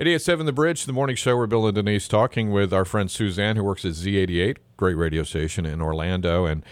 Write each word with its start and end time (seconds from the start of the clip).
88.7 0.00 0.46
The 0.46 0.52
Bridge, 0.54 0.86
the 0.86 0.94
morning 0.94 1.14
show 1.14 1.36
We're 1.36 1.46
Bill 1.46 1.66
and 1.66 1.74
Denise 1.74 2.08
talking 2.08 2.50
with 2.52 2.72
our 2.72 2.86
friend 2.86 3.10
Suzanne, 3.10 3.56
who 3.56 3.62
works 3.62 3.84
at 3.84 3.92
Z88, 3.92 4.56
great 4.78 4.94
radio 4.94 5.22
station 5.24 5.66
in 5.66 5.82
Orlando. 5.82 6.46
And 6.46 6.64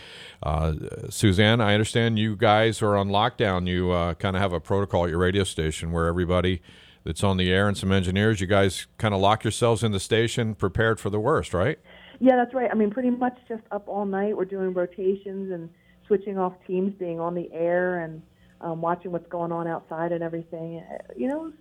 uh, 0.43 0.73
Suzanne, 1.11 1.61
I 1.61 1.75
understand 1.75 2.19
you 2.19 2.37
guys 2.37 2.81
are 2.81 2.97
on 2.97 3.11
lockdown. 3.11 3.67
You 3.67 3.91
uh, 3.91 4.15
kind 4.15 4.35
of 4.35 4.41
have 4.41 4.55
a 4.55 4.61
protocol 4.61 5.05
at 5.05 5.11
your 5.11 5.19
radio 5.19 5.45
station 5.45 5.93
where 5.93 6.07
everybody 6.07 6.63
that's 7.05 7.23
on 7.23 7.37
the 7.37 7.53
air 7.53 7.69
and 7.69 7.77
some 7.77 7.93
engineers, 7.93 8.41
you 8.41 8.47
guys 8.47 8.87
kind 8.97 9.13
of 9.13 9.21
lock 9.21 9.45
yourselves 9.45 9.85
in 9.85 9.93
the 9.93 10.01
station 10.01 10.55
prepared 10.55 10.99
for 10.99 11.11
the 11.11 11.21
worst, 11.21 11.53
right? 11.53 11.79
Yeah, 12.21 12.37
that's 12.37 12.55
right. 12.55 12.71
I 12.73 12.75
mean, 12.75 12.91
pretty 12.91 13.11
much 13.11 13.37
just 13.47 13.63
up 13.71 13.87
all 13.89 14.07
night. 14.07 14.39
We're 14.39 14.47
doing 14.47 14.73
rotations 14.73 15.53
and 15.53 15.69
switching 16.07 16.39
off 16.39 16.55
teams, 16.67 16.95
being 16.99 17.21
on 17.21 17.35
the 17.35 17.53
air 17.53 18.01
and 18.05 18.23
um, 18.63 18.81
watching 18.81 19.13
what's 19.13 19.29
going 19.29 19.53
on 19.53 19.69
outside 19.69 20.13
and 20.13 20.25
everything. 20.25 20.83
You 21.15 21.29
know, 21.29 21.53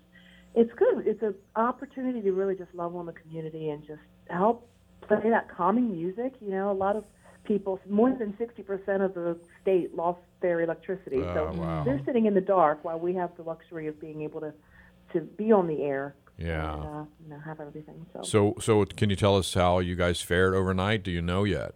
it's 0.57 0.73
good. 0.73 1.05
It's 1.05 1.21
an 1.21 1.35
opportunity 1.55 2.19
to 2.21 2.31
really 2.31 2.55
just 2.55 2.73
love 2.73 2.95
on 2.95 3.05
the 3.05 3.13
community 3.13 3.69
and 3.69 3.85
just 3.85 4.01
help 4.27 4.67
play 5.07 5.29
that 5.29 5.55
calming 5.55 5.91
music. 5.91 6.33
You 6.41 6.49
know, 6.49 6.71
a 6.71 6.73
lot 6.73 6.95
of 6.95 7.05
people, 7.43 7.79
more 7.87 8.09
than 8.09 8.33
60% 8.33 9.05
of 9.05 9.13
the 9.13 9.37
state 9.61 9.95
lost 9.95 10.19
their 10.41 10.61
electricity. 10.61 11.17
Oh, 11.17 11.33
so 11.53 11.61
wow. 11.61 11.83
they're 11.83 12.01
sitting 12.05 12.25
in 12.25 12.33
the 12.33 12.41
dark 12.41 12.83
while 12.83 12.99
we 12.99 13.13
have 13.13 13.29
the 13.37 13.43
luxury 13.43 13.85
of 13.85 14.01
being 14.01 14.23
able 14.23 14.41
to, 14.41 14.51
to 15.13 15.21
be 15.21 15.51
on 15.51 15.67
the 15.67 15.83
air 15.83 16.15
Yeah. 16.39 16.73
and 16.73 16.83
uh, 16.83 17.03
you 17.23 17.29
know, 17.29 17.39
have 17.45 17.59
everything. 17.61 18.07
So. 18.11 18.21
So, 18.23 18.55
so 18.59 18.83
can 18.85 19.11
you 19.11 19.15
tell 19.15 19.37
us 19.37 19.53
how 19.53 19.77
you 19.77 19.95
guys 19.95 20.21
fared 20.21 20.55
overnight? 20.55 21.03
Do 21.03 21.11
you 21.11 21.21
know 21.21 21.43
yet? 21.43 21.75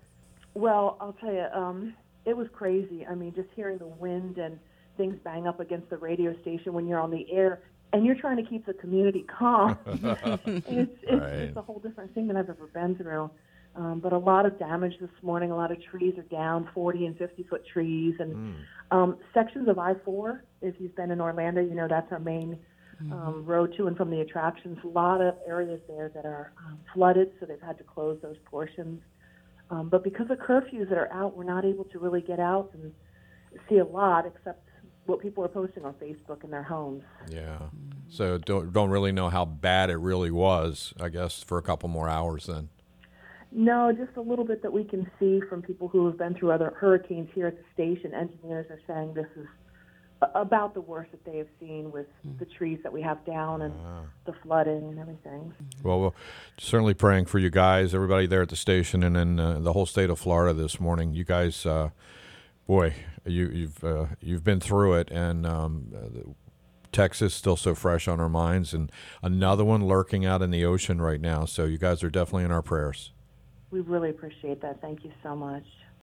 Well, 0.55 0.97
I'll 0.99 1.13
tell 1.13 1.31
you, 1.31 1.45
um, 1.53 1.93
it 2.25 2.35
was 2.35 2.47
crazy. 2.51 3.05
I 3.05 3.13
mean, 3.13 3.31
just 3.35 3.49
hearing 3.55 3.77
the 3.77 3.85
wind 3.85 4.39
and 4.39 4.57
things 4.97 5.17
bang 5.23 5.45
up 5.45 5.59
against 5.59 5.91
the 5.91 5.97
radio 5.97 6.35
station 6.41 6.73
when 6.73 6.87
you're 6.87 6.99
on 6.99 7.11
the 7.11 7.31
air 7.31 7.61
and 7.93 8.05
you're 8.05 8.15
trying 8.15 8.37
to 8.37 8.43
keep 8.43 8.65
the 8.65 8.73
community 8.73 9.25
calm. 9.37 9.77
it's 9.85 10.67
it's, 10.67 11.11
Right. 11.11 11.31
it's 11.33 11.57
a 11.57 11.61
whole 11.61 11.79
different 11.79 12.13
thing 12.13 12.27
than 12.27 12.37
I've 12.37 12.49
ever 12.49 12.67
been 12.73 12.95
through. 12.95 13.29
Um, 13.75 13.99
but 14.01 14.11
a 14.11 14.17
lot 14.17 14.45
of 14.45 14.59
damage 14.59 14.93
this 14.99 15.09
morning. 15.21 15.51
A 15.51 15.55
lot 15.55 15.71
of 15.71 15.81
trees 15.81 16.17
are 16.17 16.23
down, 16.23 16.67
40 16.73 17.05
and 17.05 17.17
50 17.17 17.43
foot 17.43 17.63
trees, 17.65 18.15
and 18.19 18.55
um, 18.91 19.17
sections 19.33 19.69
of 19.69 19.79
I-4. 19.79 20.41
If 20.61 20.75
you've 20.79 20.95
been 20.95 21.09
in 21.11 21.21
Orlando, 21.21 21.61
you 21.61 21.73
know 21.73 21.87
that's 21.87 22.11
our 22.11 22.19
main 22.19 22.57
um, 23.13 23.45
road 23.45 23.73
to 23.77 23.87
and 23.87 23.95
from 23.97 24.09
the 24.11 24.19
attractions. 24.19 24.77
A 24.83 24.87
lot 24.87 25.21
of 25.21 25.35
areas 25.47 25.79
there 25.87 26.11
that 26.13 26.25
are 26.25 26.51
um, 26.67 26.79
flooded, 26.93 27.31
so 27.39 27.45
they've 27.45 27.61
had 27.61 27.77
to 27.77 27.83
close 27.85 28.19
those 28.21 28.35
portions. 28.45 29.01
Um, 29.69 29.87
but 29.87 30.03
because 30.03 30.29
of 30.29 30.37
curfews 30.39 30.89
that 30.89 30.97
are 30.97 31.11
out, 31.13 31.35
we're 31.37 31.45
not 31.45 31.63
able 31.63 31.85
to 31.85 31.99
really 31.99 32.21
get 32.21 32.39
out 32.41 32.71
and 32.73 32.91
see 33.69 33.77
a 33.77 33.85
lot, 33.85 34.25
except 34.27 34.67
what 35.05 35.21
people 35.21 35.43
are 35.43 35.49
posting 35.49 35.85
on 35.85 35.93
Facebook 35.95 36.43
in 36.43 36.51
their 36.51 36.63
homes. 36.63 37.03
Yeah. 37.29 37.57
So 38.09 38.37
don't 38.37 38.71
don't 38.71 38.89
really 38.89 39.11
know 39.11 39.29
how 39.29 39.45
bad 39.45 39.89
it 39.89 39.97
really 39.97 40.31
was. 40.31 40.93
I 40.99 41.09
guess 41.09 41.43
for 41.43 41.57
a 41.57 41.61
couple 41.61 41.89
more 41.89 42.09
hours 42.09 42.45
then. 42.45 42.69
No, 43.53 43.91
just 43.91 44.15
a 44.15 44.21
little 44.21 44.45
bit 44.45 44.61
that 44.61 44.71
we 44.71 44.85
can 44.85 45.09
see 45.19 45.41
from 45.49 45.61
people 45.61 45.89
who 45.89 46.05
have 46.05 46.17
been 46.17 46.33
through 46.35 46.51
other 46.51 46.73
hurricanes 46.77 47.29
here 47.33 47.47
at 47.47 47.57
the 47.57 47.63
station. 47.73 48.13
Engineers 48.13 48.67
are 48.69 48.79
saying 48.87 49.13
this 49.13 49.27
is 49.35 49.45
about 50.35 50.73
the 50.73 50.81
worst 50.81 51.11
that 51.11 51.25
they 51.25 51.37
have 51.37 51.47
seen 51.59 51.91
with 51.91 52.05
the 52.39 52.45
trees 52.45 52.79
that 52.83 52.93
we 52.93 53.01
have 53.01 53.25
down 53.25 53.63
and 53.63 53.73
the 54.25 54.33
flooding 54.43 54.83
and 54.83 54.99
everything. 54.99 55.53
Well, 55.83 55.99
we're 55.99 56.11
certainly 56.59 56.93
praying 56.93 57.25
for 57.25 57.39
you 57.39 57.49
guys, 57.49 57.95
everybody 57.95 58.27
there 58.27 58.43
at 58.43 58.49
the 58.49 58.55
station, 58.55 59.03
and 59.03 59.17
in 59.17 59.39
uh, 59.39 59.59
the 59.59 59.73
whole 59.73 59.85
state 59.85 60.09
of 60.09 60.19
Florida 60.19 60.53
this 60.53 60.79
morning. 60.79 61.13
You 61.13 61.23
guys, 61.23 61.65
uh, 61.65 61.89
boy, 62.71 62.93
you, 63.25 63.49
you've 63.49 63.83
uh, 63.83 64.05
you've 64.21 64.45
been 64.45 64.61
through 64.61 64.93
it, 64.93 65.11
and 65.11 65.45
um, 65.45 65.91
uh, 65.93 66.31
Texas 66.93 67.33
still 67.33 67.57
so 67.57 67.75
fresh 67.75 68.07
on 68.07 68.21
our 68.21 68.29
minds, 68.29 68.73
and 68.73 68.89
another 69.21 69.65
one 69.65 69.85
lurking 69.85 70.25
out 70.25 70.41
in 70.41 70.51
the 70.51 70.63
ocean 70.63 71.01
right 71.01 71.19
now. 71.19 71.43
So 71.43 71.65
you 71.65 71.77
guys 71.77 72.01
are 72.01 72.09
definitely 72.09 72.45
in 72.45 72.51
our 72.51 72.61
prayers. 72.61 73.11
We 73.71 73.81
really 73.81 74.09
appreciate 74.09 74.61
that. 74.61 74.79
Thank 74.79 75.03
you 75.03 75.11
so 75.21 75.35
much. 75.35 75.65